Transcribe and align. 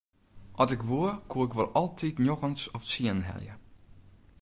At 0.61 0.71
ik 0.75 0.81
woe 0.89 1.09
koe 1.29 1.45
ik 1.47 1.53
wol 1.57 1.73
altyd 1.81 2.21
njoggens 2.25 2.63
of 2.75 2.81
tsienen 2.85 3.23
helje. 3.29 3.53